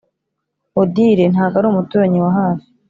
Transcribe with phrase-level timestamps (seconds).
[0.81, 2.67] odile, ntago ari umuturanyi wa hafi,.